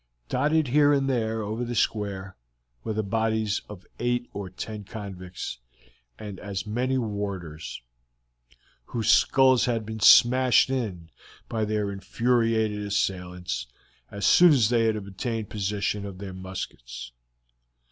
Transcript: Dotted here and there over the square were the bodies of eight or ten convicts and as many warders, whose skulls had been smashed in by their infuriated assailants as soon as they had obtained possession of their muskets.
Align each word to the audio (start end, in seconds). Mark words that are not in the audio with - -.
Dotted 0.29 0.69
here 0.69 0.91
and 0.91 1.07
there 1.07 1.43
over 1.43 1.63
the 1.63 1.75
square 1.75 2.35
were 2.83 2.93
the 2.93 3.03
bodies 3.03 3.61
of 3.69 3.85
eight 3.99 4.27
or 4.33 4.49
ten 4.49 4.83
convicts 4.83 5.59
and 6.17 6.39
as 6.39 6.65
many 6.65 6.97
warders, 6.97 7.83
whose 8.85 9.11
skulls 9.11 9.65
had 9.65 9.85
been 9.85 9.99
smashed 9.99 10.71
in 10.71 11.11
by 11.47 11.65
their 11.65 11.91
infuriated 11.91 12.81
assailants 12.83 13.67
as 14.09 14.25
soon 14.25 14.53
as 14.53 14.69
they 14.69 14.85
had 14.85 14.95
obtained 14.95 15.51
possession 15.51 16.03
of 16.03 16.17
their 16.17 16.33
muskets. 16.33 17.11